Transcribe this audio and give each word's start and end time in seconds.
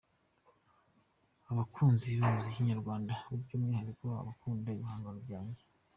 abakunzi 1.51 2.07
bumuzik 2.19 2.55
nyarwanda 2.69 3.13
byumwihariko 3.43 4.05
abakunda 4.21 4.67
ibihangano 4.75 5.19
byanjye. 5.27 5.61